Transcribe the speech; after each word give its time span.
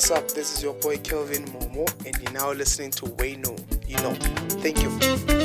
What's 0.00 0.10
up? 0.12 0.28
This 0.28 0.56
is 0.56 0.62
your 0.62 0.72
boy 0.72 0.96
Kelvin 0.96 1.44
Momo, 1.48 1.86
and 2.06 2.16
you're 2.22 2.32
now 2.32 2.52
listening 2.52 2.90
to 2.92 3.04
Wayne 3.18 3.44
O. 3.46 3.54
You 3.86 3.96
know. 3.98 4.14
Thank 4.62 4.82
you. 4.82 5.39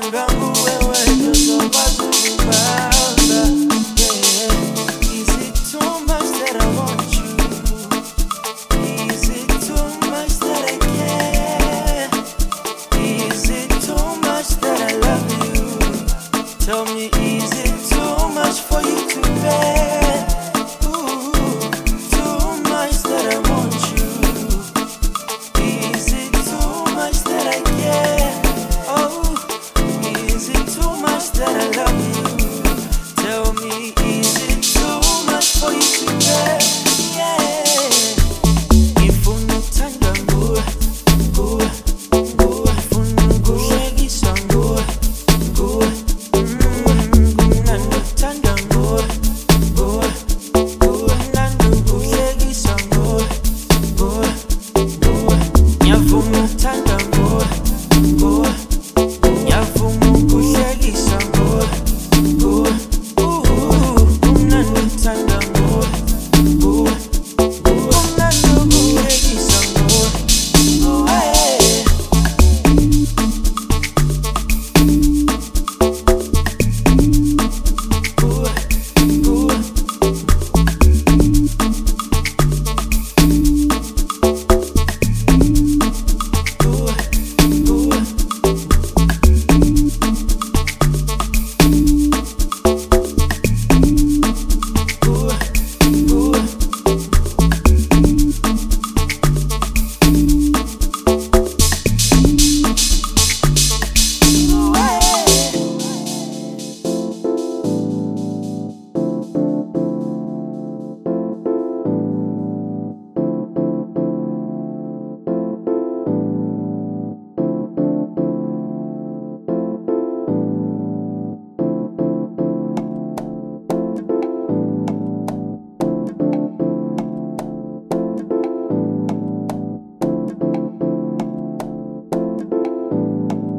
time 0.00 0.10
gone. 0.10 0.45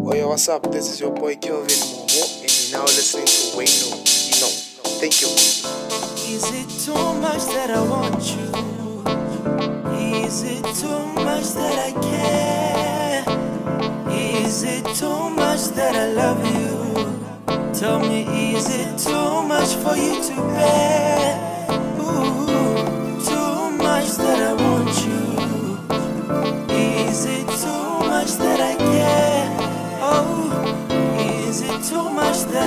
What's 0.10 0.48
up? 0.48 0.72
This 0.72 0.90
is 0.90 1.02
your 1.02 1.12
boy 1.12 1.36
Kelvin 1.36 1.68
Momo, 1.68 2.42
and 2.42 2.70
you're 2.72 2.80
now 2.80 2.86
listening 2.86 3.26
to 3.26 3.58
Wayne 3.58 3.68
O. 3.68 3.98
You 3.98 4.40
know. 4.40 4.48
Thank 5.04 5.20
you. 5.20 5.28
Is 5.28 6.48
it 6.54 6.70
too 6.86 6.94
much 7.20 7.44
that 7.52 7.72
I 7.72 7.82
want 7.82 8.24
you? 8.24 8.48
Is 10.26 10.44
it 10.44 10.64
too 10.80 11.14
much 11.22 11.52
that 11.56 11.78
I 11.78 11.92
care? 12.08 13.26
Is 14.46 14.64
it 14.64 14.86
too 14.96 15.30
much 15.32 15.76
that 15.76 15.94
I 15.94 16.08
love 16.14 16.40
you? 16.56 17.74
Tell 17.78 18.00
me, 18.00 18.56
is 18.56 18.70
it 18.74 18.98
too 18.98 19.44
much 19.44 19.76
for 19.76 19.98
you 19.98 20.24
to 20.24 20.36
bear? 20.54 21.57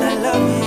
That 0.01 0.13
I 0.13 0.23
love 0.23 0.55
you? 0.55 0.60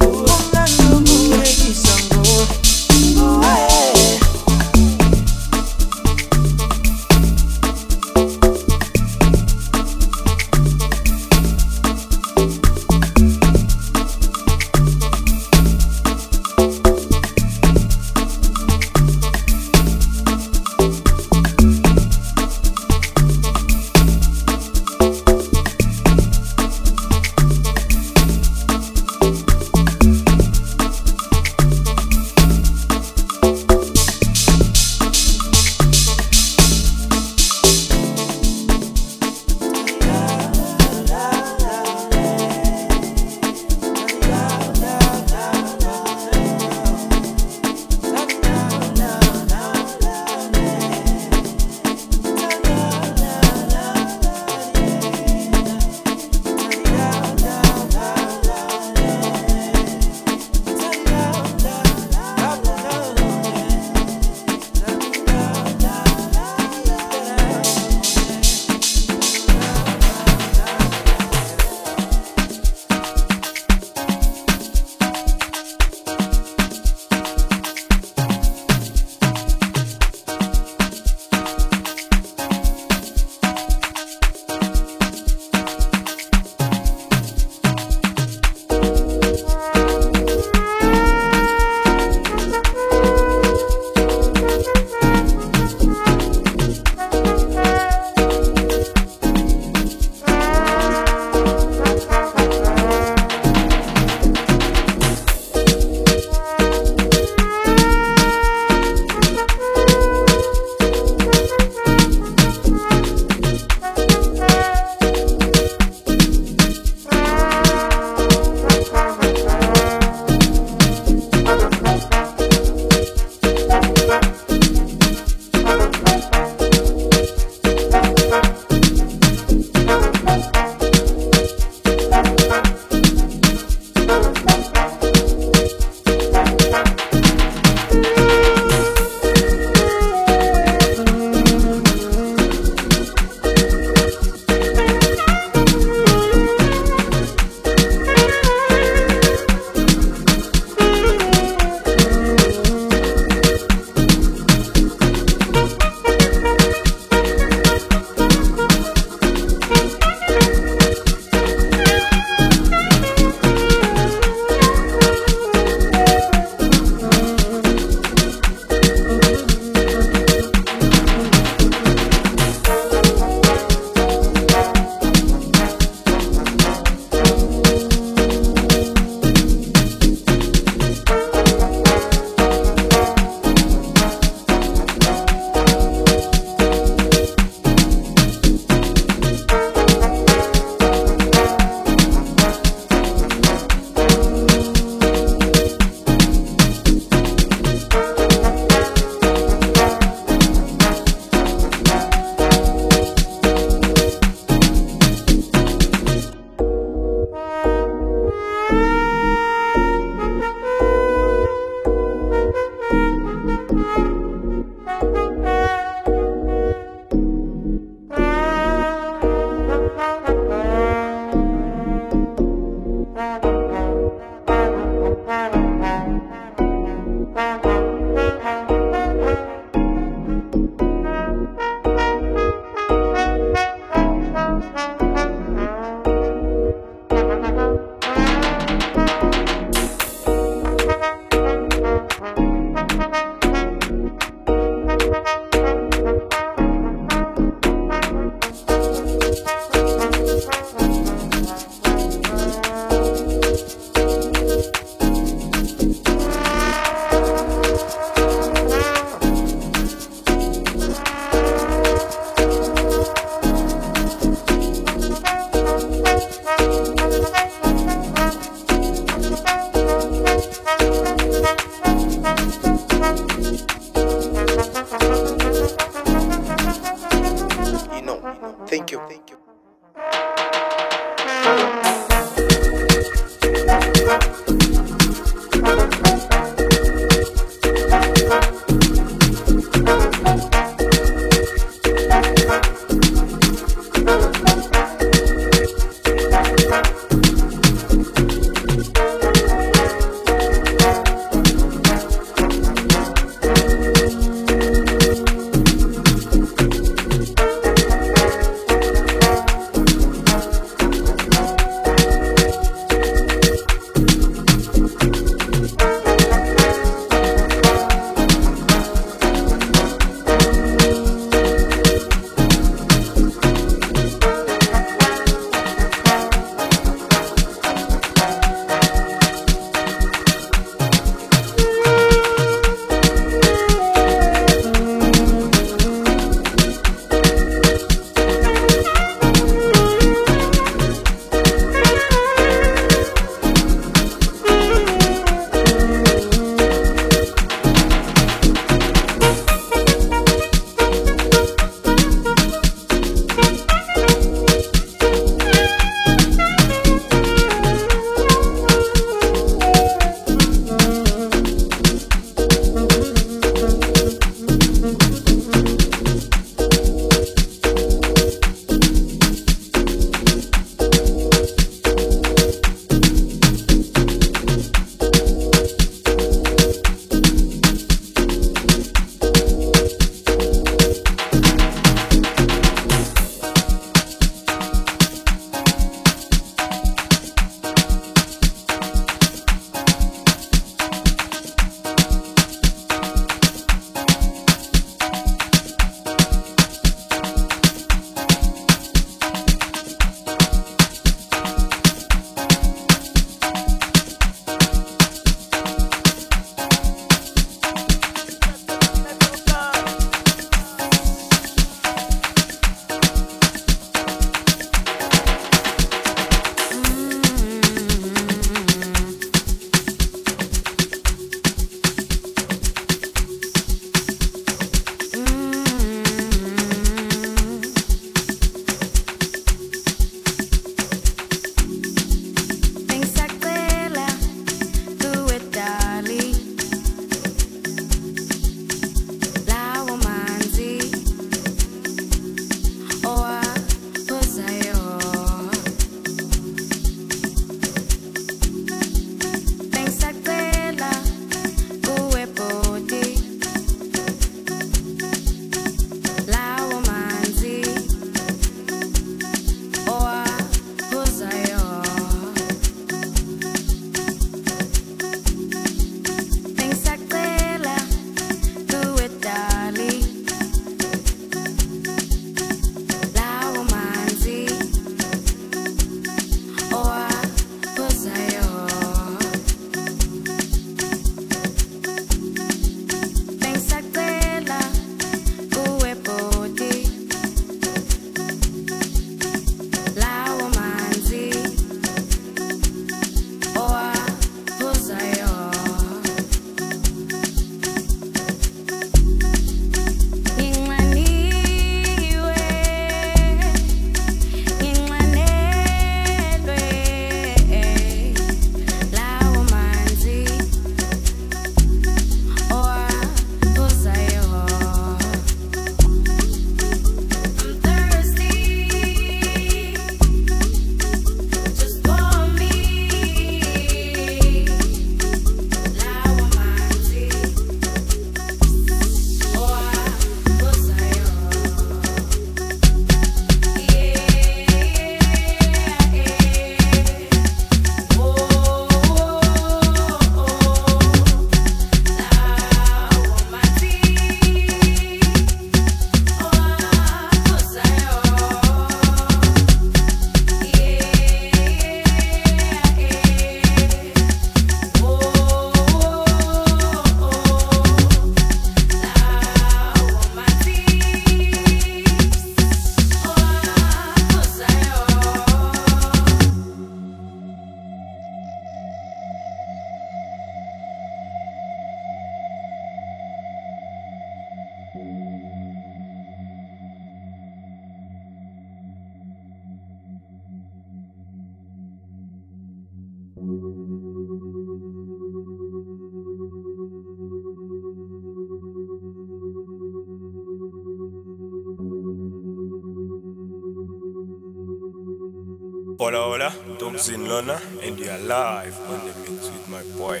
Hola, 595.80 595.98
hola, 595.98 596.32
Thompson 596.58 597.06
Lona, 597.08 597.40
and 597.62 597.78
you're 597.78 597.98
live 597.98 598.58
on 598.68 598.80
the 598.80 598.92
mix 598.98 599.30
with 599.30 599.48
my 599.48 599.62
boy, 599.78 600.00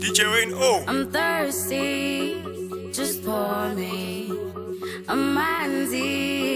DJ 0.00 0.26
Wayne 0.32 0.52
O. 0.52 0.82
I'm 0.88 1.08
thirsty, 1.12 2.42
just 2.92 3.24
pour 3.24 3.72
me 3.74 4.32
a 5.06 5.14
manzee. 5.14 6.55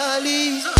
detalhes. 0.00 0.79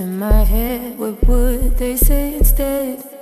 in 0.00 0.18
my 0.18 0.44
head, 0.44 0.98
what 0.98 1.26
would 1.26 1.76
they 1.78 1.96
say 1.96 2.36
instead? 2.36 3.17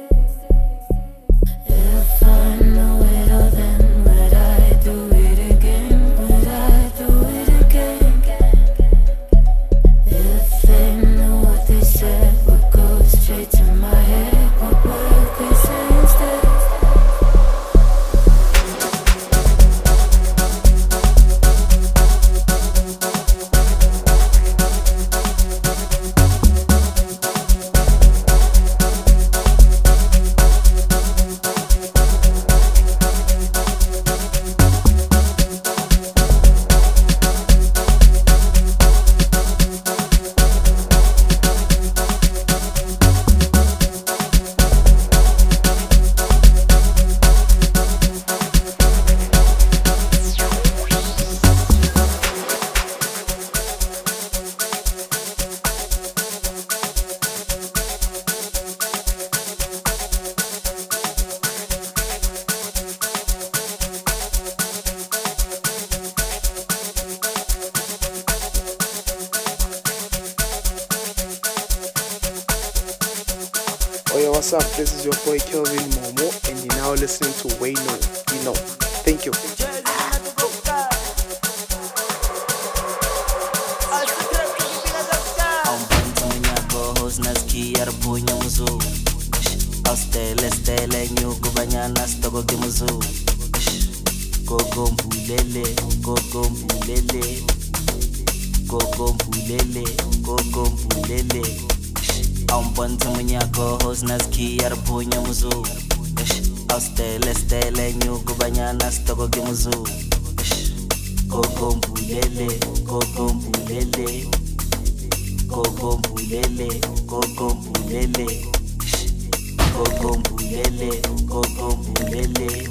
mulele, 120.77 121.01
gogo 121.25 121.79
mulele, 121.85 122.69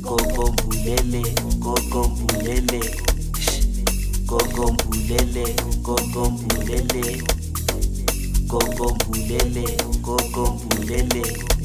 gogo 0.00 0.54
mulele, 0.64 1.22
gogo 1.58 2.08
mulele, 2.08 2.80
gogo 4.24 4.72
mulele, 4.86 5.54
gogo 5.82 6.30
mulele, 6.30 7.22
gogo 8.46 8.96
mulele, 9.06 9.64
gogo 10.00 10.60
mulele. 10.64 11.57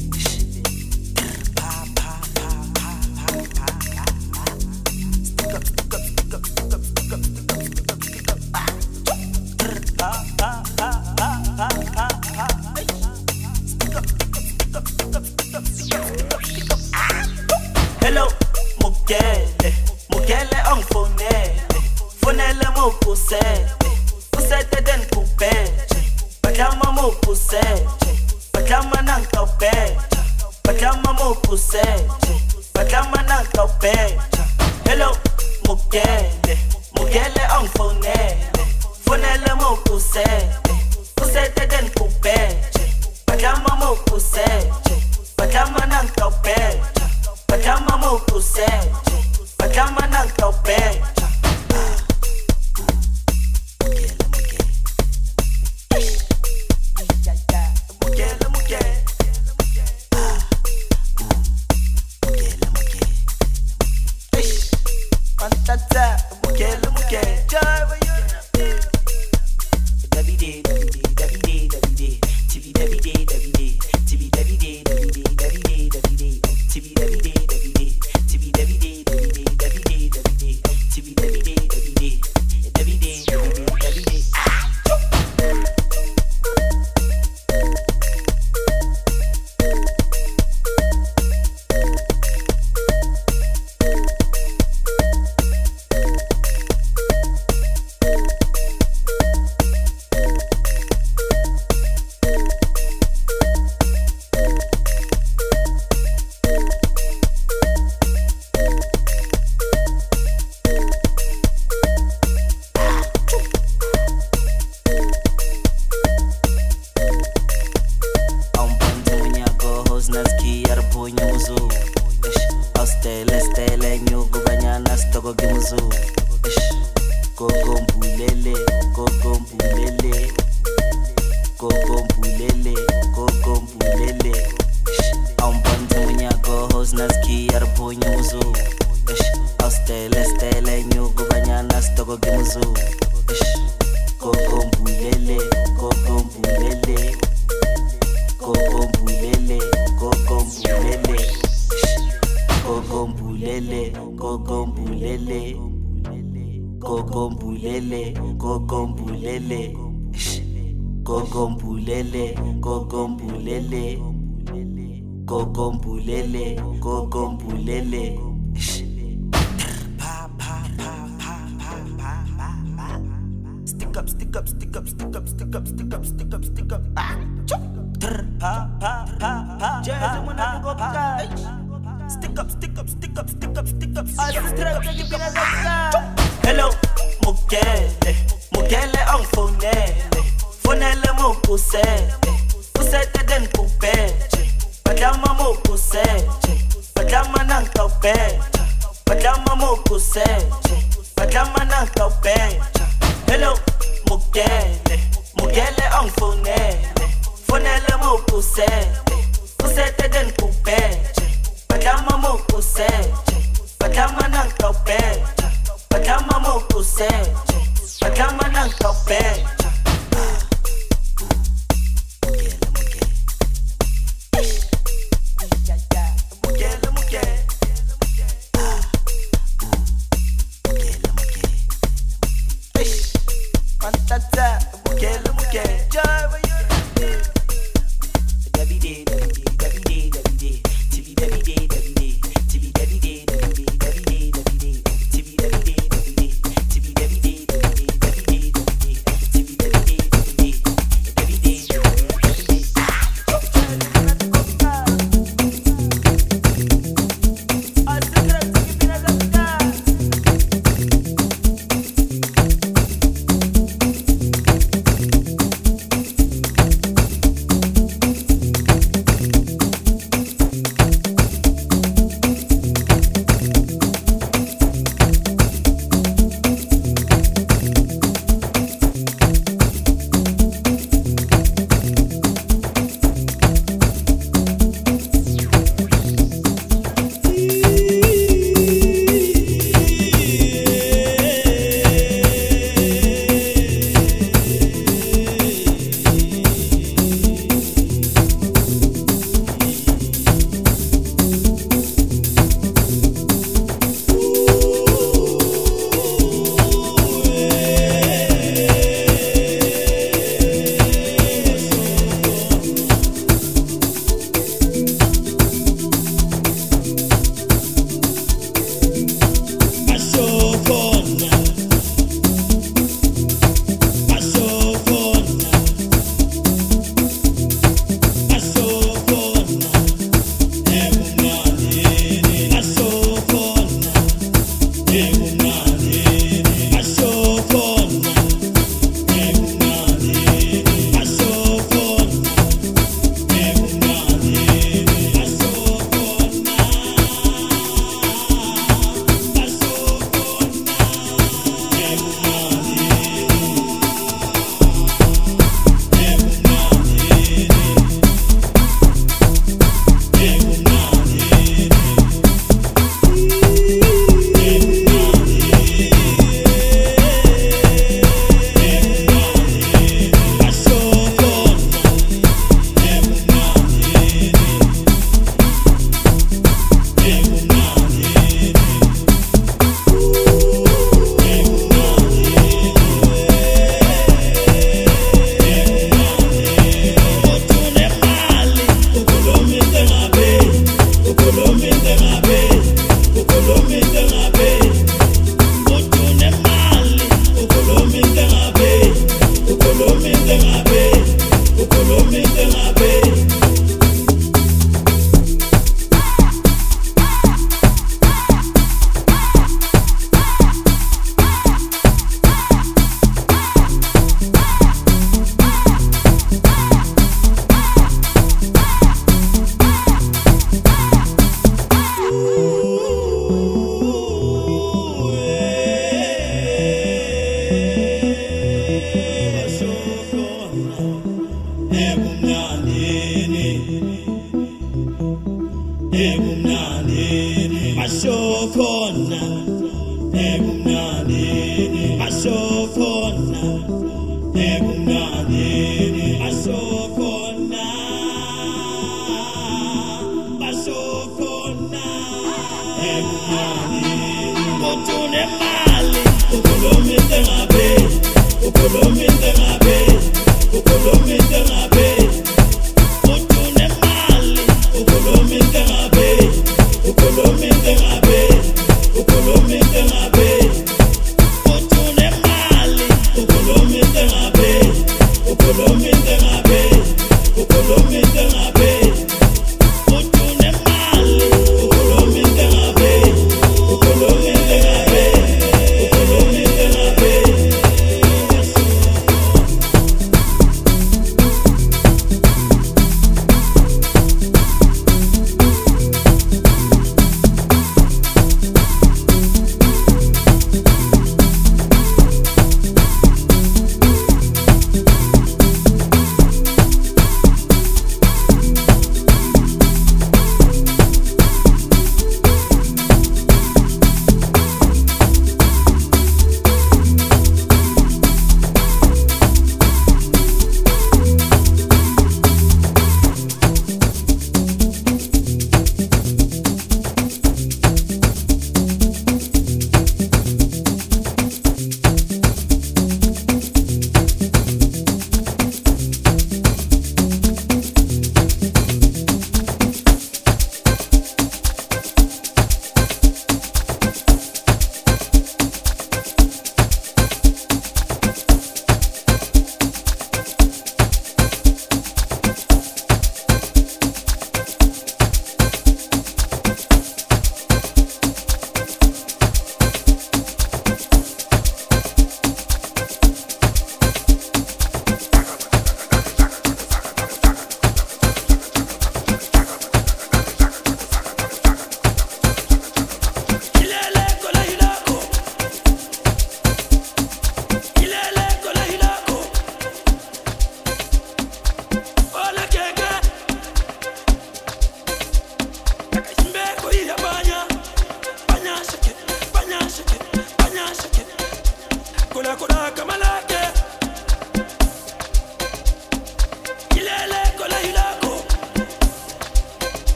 Bubba 125.24 125.32
Goozle. 125.48 125.93